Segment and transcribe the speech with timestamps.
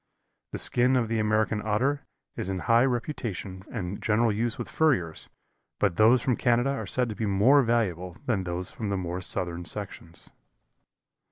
[0.51, 5.29] The skin of the American Otter is in high reputation and general use with furriers,
[5.77, 9.21] but those from Canada are said to be more valuable than those from the more
[9.21, 10.31] southern sections.